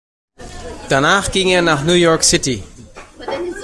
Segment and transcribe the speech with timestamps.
[0.89, 2.63] Danach ging er nach New York City.